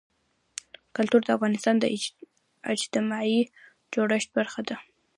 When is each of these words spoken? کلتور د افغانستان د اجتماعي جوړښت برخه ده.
کلتور 0.95 1.21
د 1.25 1.29
افغانستان 1.37 1.75
د 1.79 1.85
اجتماعي 2.73 3.41
جوړښت 3.93 4.29
برخه 4.37 4.61
ده. 4.69 4.75